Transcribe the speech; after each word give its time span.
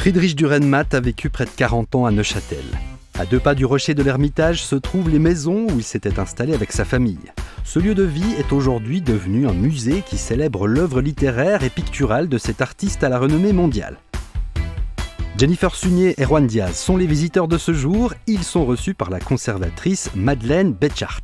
Friedrich 0.00 0.34
Dürrenmatt 0.34 0.94
a 0.94 1.00
vécu 1.00 1.28
près 1.28 1.44
de 1.44 1.50
40 1.50 1.94
ans 1.94 2.06
à 2.06 2.10
Neuchâtel. 2.10 2.64
À 3.18 3.26
deux 3.26 3.38
pas 3.38 3.54
du 3.54 3.66
rocher 3.66 3.92
de 3.92 4.02
l'Ermitage 4.02 4.64
se 4.64 4.74
trouvent 4.74 5.10
les 5.10 5.18
maisons 5.18 5.66
où 5.68 5.76
il 5.76 5.82
s'était 5.82 6.18
installé 6.18 6.54
avec 6.54 6.72
sa 6.72 6.86
famille. 6.86 7.30
Ce 7.64 7.78
lieu 7.78 7.94
de 7.94 8.02
vie 8.02 8.32
est 8.38 8.50
aujourd'hui 8.50 9.02
devenu 9.02 9.46
un 9.46 9.52
musée 9.52 10.02
qui 10.06 10.16
célèbre 10.16 10.66
l'œuvre 10.66 11.02
littéraire 11.02 11.64
et 11.64 11.68
picturale 11.68 12.30
de 12.30 12.38
cet 12.38 12.62
artiste 12.62 13.04
à 13.04 13.10
la 13.10 13.18
renommée 13.18 13.52
mondiale. 13.52 13.98
Jennifer 15.36 15.74
Sunier 15.74 16.14
et 16.16 16.24
Juan 16.24 16.46
Diaz 16.46 16.76
sont 16.76 16.96
les 16.96 17.06
visiteurs 17.06 17.46
de 17.46 17.58
ce 17.58 17.74
jour. 17.74 18.14
Ils 18.26 18.44
sont 18.44 18.64
reçus 18.64 18.94
par 18.94 19.10
la 19.10 19.20
conservatrice 19.20 20.08
Madeleine 20.14 20.72
Betchart. 20.72 21.20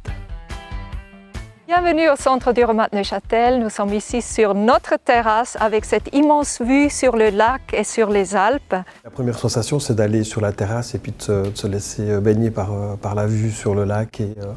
Bienvenue 1.66 2.08
au 2.08 2.14
centre 2.14 2.52
du 2.52 2.64
Remat 2.64 2.90
Neuchâtel. 2.92 3.58
Nous 3.58 3.70
sommes 3.70 3.92
ici 3.92 4.22
sur 4.22 4.54
notre 4.54 4.98
terrasse 5.04 5.56
avec 5.58 5.84
cette 5.84 6.14
immense 6.14 6.62
vue 6.62 6.88
sur 6.88 7.16
le 7.16 7.30
lac 7.30 7.74
et 7.74 7.82
sur 7.82 8.08
les 8.08 8.36
Alpes. 8.36 8.76
La 9.02 9.10
première 9.10 9.36
sensation, 9.36 9.80
c'est 9.80 9.96
d'aller 9.96 10.22
sur 10.22 10.40
la 10.40 10.52
terrasse 10.52 10.94
et 10.94 10.98
puis 10.98 11.12
de 11.12 11.50
se, 11.52 11.66
laisser 11.66 12.08
euh, 12.08 12.20
baigner 12.20 12.52
par, 12.52 12.72
euh, 12.72 12.94
par, 12.94 13.16
la 13.16 13.26
vue 13.26 13.50
sur 13.50 13.74
le 13.74 13.82
lac 13.82 14.20
et, 14.20 14.32
euh, 14.38 14.52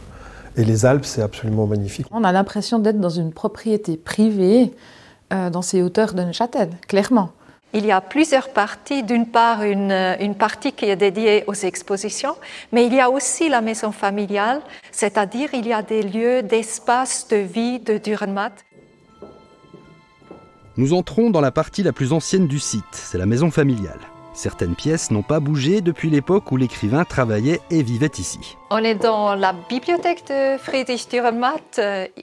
et 0.55 0.63
les 0.63 0.85
Alpes. 0.85 1.03
C'est 1.03 1.23
absolument 1.23 1.65
magnifique. 1.65 2.05
On 2.11 2.23
a 2.23 2.31
l'impression 2.31 2.77
d'être 2.77 2.99
dans 2.99 3.09
une 3.09 3.33
propriété 3.33 3.97
privée 3.97 4.71
dans 5.31 5.61
ces 5.61 5.81
hauteurs 5.81 6.13
de 6.13 6.23
Neuchâtel, 6.23 6.69
clairement. 6.87 7.29
Il 7.73 7.85
y 7.85 7.91
a 7.91 8.01
plusieurs 8.01 8.49
parties. 8.49 9.03
D'une 9.03 9.27
part, 9.27 9.63
une, 9.63 10.35
partie 10.37 10.71
qui 10.71 10.85
est 10.85 10.95
dédiée 10.95 11.43
aux 11.47 11.53
expositions, 11.53 12.35
mais 12.71 12.85
il 12.85 12.93
y 12.93 12.99
a 12.99 13.09
aussi 13.09 13.49
la 13.49 13.61
maison 13.61 13.91
familiale, 13.91 14.61
c'est-à-dire 14.91 15.49
il 15.53 15.67
y 15.67 15.73
a 15.73 15.81
des 15.81 16.01
lieux 16.01 16.41
d'espace 16.41 17.27
de 17.27 17.37
vie 17.37 17.79
de 17.79 17.97
Dürrenmatt. 17.97 18.53
Nous 20.77 20.93
entrons 20.93 21.29
dans 21.29 21.41
la 21.41 21.51
partie 21.51 21.83
la 21.83 21.91
plus 21.91 22.13
ancienne 22.13 22.47
du 22.47 22.59
site, 22.59 22.83
c'est 22.93 23.17
la 23.17 23.25
maison 23.25 23.51
familiale. 23.51 23.99
Certaines 24.33 24.75
pièces 24.75 25.11
n'ont 25.11 25.23
pas 25.23 25.39
bougé 25.39 25.81
depuis 25.81 26.09
l'époque 26.09 26.51
où 26.51 26.57
l'écrivain 26.57 27.03
travaillait 27.03 27.59
et 27.71 27.83
vivait 27.83 28.11
ici. 28.17 28.57
On 28.71 28.77
est 28.77 28.95
dans 28.95 29.33
la 29.33 29.53
bibliothèque 29.53 30.27
de 30.27 30.57
Friedrich 30.57 31.09
Dürrenmatt. 31.09 31.81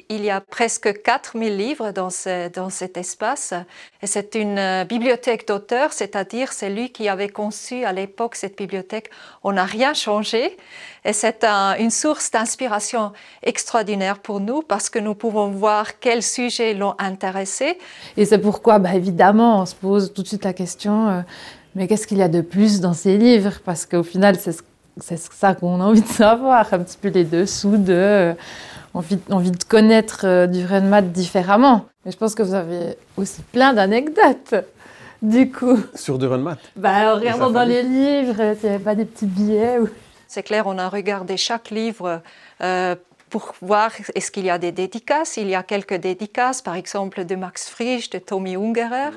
Il 0.08 0.24
y 0.24 0.30
a 0.30 0.40
presque 0.40 1.02
4000 1.02 1.56
livres 1.56 1.90
dans, 1.90 2.08
dans 2.54 2.70
cet 2.70 2.96
espace. 2.96 3.52
Et 4.00 4.06
c'est 4.06 4.36
une 4.36 4.84
bibliothèque 4.84 5.48
d'auteur, 5.48 5.92
c'est-à-dire 5.92 6.52
c'est 6.52 6.70
lui 6.70 6.90
qui 6.90 7.08
avait 7.08 7.28
conçu 7.28 7.84
à 7.84 7.92
l'époque 7.92 8.36
cette 8.36 8.56
bibliothèque. 8.56 9.10
On 9.42 9.52
n'a 9.52 9.64
rien 9.64 9.92
changé. 9.92 10.56
Et 11.04 11.12
c'est 11.12 11.44
une 11.44 11.90
source 11.90 12.30
d'inspiration 12.30 13.12
extraordinaire 13.42 14.18
pour 14.18 14.40
nous 14.40 14.62
parce 14.62 14.90
que 14.90 14.98
nous 14.98 15.14
pouvons 15.14 15.50
voir 15.50 15.98
quels 15.98 16.22
sujets 16.22 16.74
l'ont 16.74 16.94
intéressé. 16.98 17.78
Et 18.16 18.24
c'est 18.24 18.38
pourquoi, 18.38 18.78
bah, 18.78 18.94
évidemment, 18.94 19.62
on 19.62 19.66
se 19.66 19.74
pose 19.74 20.12
tout 20.12 20.22
de 20.22 20.28
suite 20.28 20.44
la 20.44 20.52
question. 20.52 21.08
Euh, 21.08 21.20
mais 21.76 21.86
qu'est-ce 21.88 22.06
qu'il 22.06 22.16
y 22.16 22.22
a 22.22 22.28
de 22.28 22.40
plus 22.40 22.80
dans 22.80 22.94
ces 22.94 23.18
livres? 23.18 23.60
Parce 23.62 23.84
qu'au 23.84 24.02
final, 24.02 24.36
c'est 24.40 25.18
ça 25.18 25.54
qu'on 25.54 25.78
a 25.82 25.84
envie 25.84 26.00
de 26.00 26.08
savoir, 26.08 26.66
un 26.72 26.78
petit 26.78 26.96
peu 26.96 27.08
les 27.08 27.24
dessous 27.24 27.76
de... 27.76 27.92
Euh, 27.92 28.34
envie, 28.94 29.18
envie 29.30 29.50
de 29.50 29.62
connaître 29.62 30.22
euh, 30.24 30.46
du 30.46 30.64
Renmat 30.64 31.02
différemment. 31.02 31.84
Mais 32.04 32.12
je 32.12 32.16
pense 32.16 32.34
que 32.34 32.42
vous 32.42 32.54
avez 32.54 32.96
aussi 33.18 33.42
plein 33.52 33.74
d'anecdotes, 33.74 34.54
du 35.20 35.52
coup. 35.52 35.78
Sur 35.94 36.16
du 36.16 36.26
Renmat 36.26 36.56
bah, 36.76 37.12
En 37.12 37.16
regardant 37.16 37.50
dans 37.50 37.68
les 37.68 37.82
livres, 37.82 38.40
il 38.40 38.68
n'y 38.68 38.74
avait 38.74 38.82
pas 38.82 38.94
des 38.94 39.04
petits 39.04 39.26
billets. 39.26 39.76
C'est 40.28 40.42
clair, 40.42 40.66
on 40.66 40.78
a 40.78 40.88
regardé 40.88 41.36
chaque 41.36 41.70
livre 41.70 42.22
euh, 42.62 42.96
pour 43.30 43.54
voir 43.60 43.90
est-ce 44.14 44.30
qu'il 44.30 44.44
y 44.44 44.50
a 44.50 44.58
des 44.58 44.72
dédicaces? 44.72 45.36
Il 45.36 45.48
y 45.48 45.54
a 45.54 45.62
quelques 45.62 45.94
dédicaces, 45.94 46.62
par 46.62 46.76
exemple 46.76 47.24
de 47.24 47.34
Max 47.34 47.68
Frisch, 47.68 48.10
de 48.10 48.18
Tommy 48.18 48.56
Ungerer. 48.56 49.10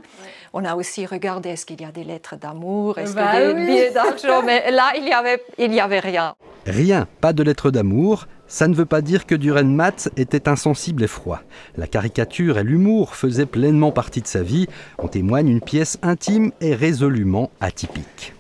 On 0.54 0.66
a 0.66 0.76
aussi 0.76 1.06
regardé 1.06 1.50
est-ce 1.50 1.66
qu'il 1.66 1.82
y 1.82 1.86
a 1.86 1.92
des 1.92 2.04
lettres 2.04 2.36
d'amour, 2.36 2.98
est-ce 2.98 3.14
qu'il 3.14 3.22
y 3.22 3.26
a 3.26 3.54
des 3.54 3.66
billets 3.66 3.92
d'argent, 3.92 4.42
mais 4.44 4.72
là, 4.72 4.92
il 4.96 5.04
n'y 5.04 5.14
avait, 5.14 5.44
il 5.58 5.74
y 5.74 5.80
avait 5.80 6.00
rien. 6.00 6.36
Rien, 6.66 7.08
pas 7.22 7.34
de 7.34 7.44
lettres 7.44 7.72
d'amour. 7.72 8.28
Ça 8.48 8.68
ne 8.68 8.74
veut 8.74 8.86
pas 8.86 9.02
dire 9.02 9.28
que 9.28 9.36
Durenmatt 9.36 10.10
était 10.18 10.50
insensible 10.50 11.04
et 11.04 11.08
froid. 11.08 11.42
La 11.78 11.86
caricature 11.86 12.58
et 12.58 12.64
l'humour 12.64 13.16
faisaient 13.16 13.46
pleinement 13.46 13.92
partie 13.92 14.22
de 14.22 14.28
sa 14.28 14.42
vie. 14.42 14.68
On 14.98 15.08
témoigne 15.08 15.50
une 15.50 15.62
pièce 15.62 16.00
intime 16.02 16.52
et 16.60 16.74
résolument 16.74 17.52
atypique. 17.62 18.34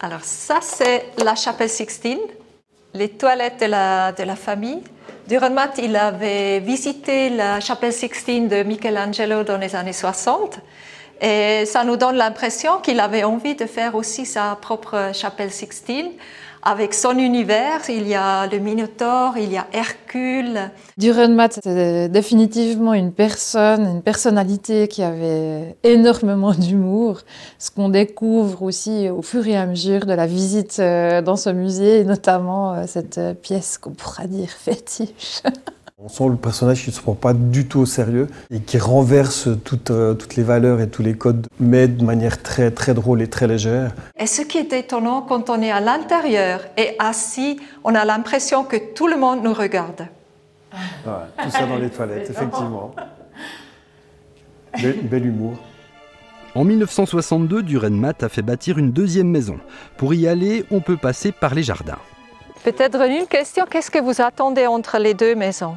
Alors 0.00 0.24
ça, 0.24 0.60
c'est 0.62 1.04
la 1.22 1.34
chapelle 1.34 1.68
Sixtine 1.68 2.18
les 2.96 3.10
toilettes 3.10 3.60
de 3.60 3.66
la, 3.66 4.12
de 4.12 4.22
la 4.24 4.36
famille. 4.36 4.82
Dürrenmatt, 5.28 5.78
il 5.78 5.96
avait 5.96 6.60
visité 6.60 7.30
la 7.30 7.60
chapelle 7.60 7.92
Sixtine 7.92 8.48
de 8.48 8.62
Michelangelo 8.62 9.42
dans 9.42 9.58
les 9.58 9.74
années 9.74 9.92
60 9.92 10.60
et 11.20 11.64
ça 11.64 11.82
nous 11.84 11.96
donne 11.96 12.16
l'impression 12.16 12.78
qu'il 12.78 13.00
avait 13.00 13.24
envie 13.24 13.54
de 13.54 13.66
faire 13.66 13.94
aussi 13.94 14.26
sa 14.26 14.56
propre 14.60 15.12
chapelle 15.14 15.50
Sixtine 15.50 16.10
avec 16.66 16.94
son 16.94 17.16
univers. 17.16 17.88
Il 17.88 18.08
y 18.08 18.14
a 18.14 18.48
le 18.48 18.58
Minotaure, 18.58 19.38
il 19.38 19.52
y 19.52 19.56
a 19.56 19.68
Hercule. 19.72 20.72
Dürrenmatt, 20.98 21.60
c'est 21.62 22.08
définitivement 22.08 22.92
une 22.92 23.12
personne, 23.12 23.86
une 23.86 24.02
personnalité 24.02 24.88
qui 24.88 25.04
avait 25.04 25.76
énormément 25.84 26.52
d'humour. 26.52 27.20
Ce 27.60 27.70
qu'on 27.70 27.88
découvre 27.88 28.62
aussi 28.62 29.08
au 29.08 29.22
fur 29.22 29.46
et 29.46 29.56
à 29.56 29.64
mesure 29.64 30.06
de 30.06 30.12
la 30.12 30.26
visite 30.26 30.78
euh, 30.80 31.22
dans 31.22 31.36
ce 31.36 31.50
musée, 31.50 32.02
notamment 32.04 32.74
euh, 32.74 32.84
cette 32.88 33.20
pièce 33.42 33.78
qu'on 33.78 33.92
pourra 33.92 34.26
dire 34.26 34.50
fétiche. 34.50 35.42
On 35.98 36.10
sent 36.10 36.28
le 36.28 36.36
personnage 36.36 36.82
qui 36.82 36.90
ne 36.90 36.94
se 36.94 37.00
prend 37.00 37.14
pas 37.14 37.32
du 37.32 37.66
tout 37.66 37.80
au 37.80 37.86
sérieux 37.86 38.26
et 38.50 38.60
qui 38.60 38.76
renverse 38.76 39.48
toutes, 39.64 39.90
euh, 39.90 40.12
toutes 40.12 40.36
les 40.36 40.42
valeurs 40.42 40.82
et 40.82 40.90
tous 40.90 41.00
les 41.00 41.14
codes, 41.14 41.46
mais 41.58 41.88
de 41.88 42.04
manière 42.04 42.42
très, 42.42 42.70
très 42.70 42.92
drôle 42.92 43.22
et 43.22 43.28
très 43.28 43.46
légère. 43.46 43.94
Et 44.18 44.26
ce 44.26 44.42
qui 44.42 44.58
est 44.58 44.74
étonnant, 44.74 45.22
quand 45.22 45.48
on 45.48 45.62
est 45.62 45.70
à 45.70 45.80
l'intérieur 45.80 46.60
et 46.76 46.96
assis, 46.98 47.58
on 47.82 47.94
a 47.94 48.04
l'impression 48.04 48.62
que 48.62 48.76
tout 48.94 49.06
le 49.06 49.16
monde 49.16 49.42
nous 49.42 49.54
regarde. 49.54 50.06
tout 51.02 51.50
ça 51.50 51.64
dans 51.64 51.78
les 51.78 51.88
toilettes, 51.88 52.28
effectivement. 52.28 52.94
Bel, 54.82 55.00
bel 55.00 55.24
humour. 55.24 55.54
En 56.54 56.64
1962, 56.64 57.62
Durenmatt 57.62 58.22
a 58.22 58.28
fait 58.28 58.42
bâtir 58.42 58.76
une 58.76 58.92
deuxième 58.92 59.30
maison. 59.30 59.58
Pour 59.96 60.12
y 60.12 60.28
aller, 60.28 60.66
on 60.70 60.80
peut 60.80 60.98
passer 60.98 61.32
par 61.32 61.54
les 61.54 61.62
jardins. 61.62 61.96
Peut-être 62.64 63.00
une 63.08 63.26
question, 63.26 63.64
qu'est-ce 63.64 63.90
que 63.90 63.98
vous 63.98 64.20
attendez 64.20 64.66
entre 64.66 64.98
les 64.98 65.14
deux 65.14 65.34
maisons? 65.34 65.76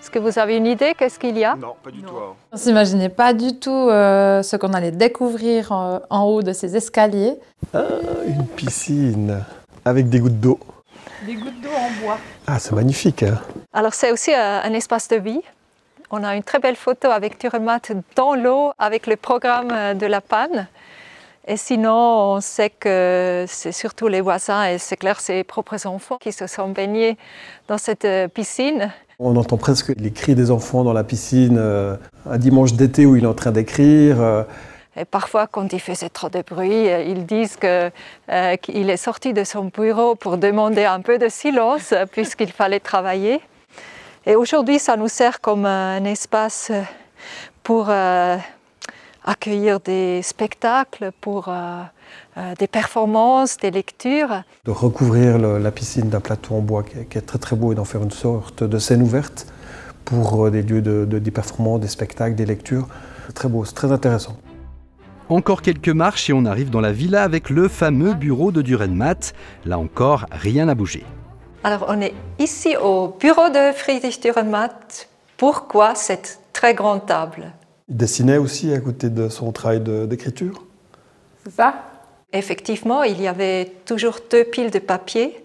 Est-ce 0.00 0.10
que 0.10 0.18
vous 0.18 0.38
avez 0.38 0.56
une 0.56 0.66
idée 0.66 0.94
Qu'est-ce 0.96 1.18
qu'il 1.18 1.36
y 1.36 1.44
a? 1.44 1.54
Non, 1.56 1.74
pas 1.82 1.90
du 1.90 2.00
tout. 2.00 2.16
Hein. 2.16 2.34
On 2.52 2.56
ne 2.56 2.60
s'imaginait 2.60 3.10
pas 3.10 3.34
du 3.34 3.58
tout 3.58 3.70
euh, 3.70 4.42
ce 4.42 4.56
qu'on 4.56 4.72
allait 4.72 4.92
découvrir 4.92 5.72
en, 5.72 6.22
haut 6.22 6.42
de 6.42 6.54
ces 6.54 6.74
escaliers. 6.74 7.34
Ah, 7.74 7.82
une 8.26 8.46
piscine 8.46 9.44
avec 9.84 10.08
des 10.08 10.20
gouttes 10.20 10.40
d'eau. 10.40 10.58
Des 11.26 11.34
gouttes 11.34 11.60
d'eau 11.60 11.68
en 11.68 12.02
bois. 12.02 12.18
Ah, 12.46 12.58
c'est 12.58 12.72
magnifique. 12.72 13.24
Hein. 13.24 13.38
Alors 13.74 13.92
c'est 13.92 14.10
aussi 14.10 14.32
euh, 14.32 14.62
un 14.62 14.72
espace 14.72 15.06
de 15.08 15.16
vie. 15.16 15.42
On 16.10 16.24
a 16.24 16.34
une 16.34 16.44
très 16.44 16.60
belle 16.60 16.76
photo 16.76 17.08
avec 17.08 17.38
Turmat 17.38 17.80
dans 18.16 18.34
l'eau 18.34 18.72
avec 18.78 19.06
le 19.06 19.16
programme 19.16 19.70
euh, 19.70 19.92
de 19.92 20.06
la 20.06 20.22
panne. 20.22 20.66
Et 21.46 21.56
sinon, 21.56 22.34
on 22.34 22.40
sait 22.40 22.70
que 22.70 23.46
c'est 23.48 23.72
surtout 23.72 24.08
les 24.08 24.20
voisins 24.20 24.64
et 24.64 24.78
c'est 24.78 24.96
clair 24.96 25.20
ses 25.20 25.42
propres 25.42 25.86
enfants 25.86 26.18
qui 26.20 26.32
se 26.32 26.46
sont 26.46 26.68
baignés 26.68 27.16
dans 27.66 27.78
cette 27.78 28.06
piscine. 28.34 28.92
On 29.22 29.36
entend 29.36 29.58
presque 29.58 29.92
les 29.98 30.12
cris 30.12 30.34
des 30.34 30.50
enfants 30.50 30.82
dans 30.82 30.94
la 30.94 31.04
piscine 31.04 31.58
euh, 31.58 31.96
un 32.24 32.38
dimanche 32.38 32.72
d'été 32.72 33.04
où 33.04 33.16
il 33.16 33.24
est 33.24 33.26
en 33.26 33.34
train 33.34 33.52
d'écrire. 33.52 34.18
Euh. 34.18 34.44
Et 34.96 35.04
parfois, 35.04 35.46
quand 35.46 35.74
il 35.74 35.78
faisait 35.78 36.08
trop 36.08 36.30
de 36.30 36.40
bruit, 36.40 36.88
euh, 36.88 37.02
ils 37.02 37.26
disent 37.26 37.58
qu'il 37.58 38.90
est 38.90 38.96
sorti 38.96 39.34
de 39.34 39.44
son 39.44 39.66
bureau 39.66 40.14
pour 40.14 40.38
demander 40.38 40.86
un 40.86 41.02
peu 41.02 41.18
de 41.18 41.28
silence 41.28 41.92
puisqu'il 42.12 42.50
fallait 42.50 42.80
travailler. 42.80 43.40
Et 44.24 44.36
aujourd'hui, 44.36 44.78
ça 44.78 44.96
nous 44.96 45.08
sert 45.08 45.42
comme 45.42 45.66
un 45.66 46.02
espace 46.04 46.72
pour 47.62 47.90
accueillir 49.30 49.78
des 49.78 50.22
spectacles, 50.22 51.12
pour 51.20 51.48
euh, 51.48 51.82
euh, 52.36 52.54
des 52.58 52.66
performances, 52.66 53.56
des 53.58 53.70
lectures. 53.70 54.42
De 54.64 54.72
recouvrir 54.72 55.38
la 55.38 55.70
piscine 55.70 56.08
d'un 56.08 56.20
plateau 56.20 56.54
en 56.56 56.60
bois 56.60 56.82
qui 56.82 56.98
est, 56.98 57.20
très 57.20 57.38
très 57.38 57.56
beau 57.56 57.72
et 57.72 57.74
d'en 57.76 57.84
faire 57.84 58.02
une 58.02 58.10
sorte 58.10 58.64
de 58.64 58.78
scène 58.78 59.02
ouverte 59.02 59.46
pour 60.04 60.46
euh, 60.46 60.50
des 60.50 60.62
lieux 60.62 60.82
de, 60.82 61.04
des 61.04 61.30
performances, 61.30 61.80
des 61.80 61.88
spectacles, 61.88 62.34
des 62.34 62.46
lectures. 62.46 62.88
C'est 63.26 63.34
très 63.34 63.48
beau, 63.48 63.64
c'est 63.64 63.74
très 63.74 63.92
intéressant. 63.92 64.36
Encore 65.28 65.62
quelques 65.62 65.90
marches 65.90 66.28
et 66.28 66.32
on 66.32 66.44
arrive 66.44 66.70
dans 66.70 66.80
la 66.80 66.90
villa 66.90 67.22
avec 67.22 67.50
le 67.50 67.68
fameux 67.68 68.14
bureau 68.14 68.50
de 68.50 68.62
Durenmatt. 68.62 69.32
Là 69.64 69.78
encore, 69.78 70.26
rien 70.32 70.64
n'a 70.64 70.74
bougé. 70.74 71.04
Alors 71.62 71.86
on 71.88 72.00
est 72.00 72.14
ici 72.40 72.76
au 72.76 73.16
bureau 73.20 73.48
de 73.48 73.70
Friedrich 73.72 74.20
Dürrenmatt. 74.20 75.08
Pourquoi 75.36 75.94
cette 75.94 76.40
très 76.52 76.74
grande 76.74 77.06
table? 77.06 77.52
Il 77.90 77.96
dessinait 77.96 78.38
aussi 78.38 78.72
à 78.72 78.80
côté 78.80 79.10
de 79.10 79.28
son 79.28 79.52
travail 79.52 79.80
d'écriture 79.80 80.64
C'est 81.44 81.52
ça? 81.52 81.74
Effectivement, 82.32 83.02
il 83.02 83.20
y 83.20 83.26
avait 83.26 83.72
toujours 83.84 84.20
deux 84.30 84.44
piles 84.44 84.70
de 84.70 84.78
papier, 84.78 85.44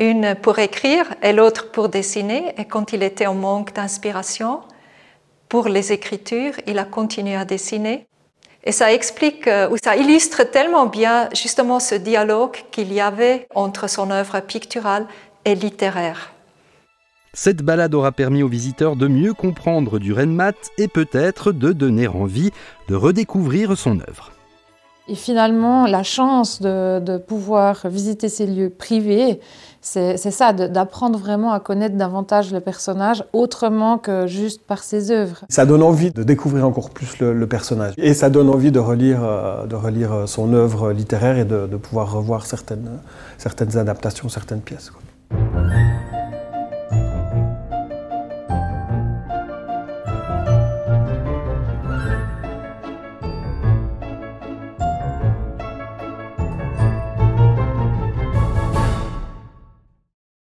une 0.00 0.34
pour 0.34 0.58
écrire 0.58 1.04
et 1.22 1.34
l'autre 1.34 1.70
pour 1.70 1.90
dessiner. 1.90 2.54
Et 2.58 2.64
quand 2.64 2.94
il 2.94 3.02
était 3.02 3.26
en 3.26 3.34
manque 3.34 3.74
d'inspiration 3.74 4.60
pour 5.50 5.68
les 5.68 5.92
écritures, 5.92 6.54
il 6.66 6.78
a 6.78 6.84
continué 6.84 7.36
à 7.36 7.44
dessiner. 7.44 8.06
Et 8.64 8.72
ça 8.72 8.92
explique, 8.92 9.46
euh, 9.46 9.68
ou 9.68 9.76
ça 9.82 9.94
illustre 9.94 10.42
tellement 10.42 10.86
bien 10.86 11.28
justement 11.34 11.78
ce 11.78 11.94
dialogue 11.94 12.56
qu'il 12.72 12.92
y 12.92 13.00
avait 13.00 13.46
entre 13.54 13.88
son 13.88 14.10
œuvre 14.10 14.40
picturale 14.40 15.06
et 15.44 15.54
littéraire. 15.54 16.32
Cette 17.38 17.60
balade 17.60 17.92
aura 17.92 18.12
permis 18.12 18.42
aux 18.42 18.48
visiteurs 18.48 18.96
de 18.96 19.08
mieux 19.08 19.34
comprendre 19.34 19.98
du 19.98 20.14
Renmat 20.14 20.54
et 20.78 20.88
peut-être 20.88 21.52
de 21.52 21.72
donner 21.72 22.08
envie 22.08 22.50
de 22.88 22.94
redécouvrir 22.94 23.76
son 23.76 24.00
œuvre. 24.00 24.32
Et 25.06 25.14
finalement, 25.14 25.86
la 25.86 26.02
chance 26.02 26.62
de, 26.62 27.18
pouvoir 27.18 27.88
visiter 27.88 28.30
ces 28.30 28.46
lieux 28.46 28.70
privés, 28.70 29.40
c'est 29.82 30.16
ça, 30.16 30.54
d'apprendre 30.54 31.18
vraiment 31.18 31.52
à 31.52 31.60
connaître 31.60 31.94
davantage 31.94 32.54
le 32.54 32.60
personnage 32.60 33.22
autrement 33.34 33.98
que 33.98 34.26
juste 34.26 34.62
par 34.62 34.82
ses 34.82 35.10
œuvres. 35.10 35.44
Ça 35.50 35.66
donne 35.66 35.82
envie 35.82 36.12
de 36.12 36.22
découvrir 36.22 36.66
encore 36.66 36.88
plus 36.88 37.18
le, 37.20 37.46
personnage. 37.46 37.92
Et 37.98 38.14
ça 38.14 38.30
donne 38.30 38.48
envie 38.48 38.72
de 38.72 38.80
relire, 38.80 39.20
euh, 39.22 39.66
de 39.66 39.76
relire 39.76 40.26
son 40.26 40.54
œuvre 40.54 40.90
littéraire 40.90 41.36
et 41.36 41.44
de, 41.44 41.66
pouvoir 41.76 42.12
revoir 42.12 42.46
certaines, 42.46 42.98
certaines 43.36 43.76
adaptations, 43.76 44.30
certaines 44.30 44.62
pièces. 44.62 44.88
Quoi. 44.88 45.02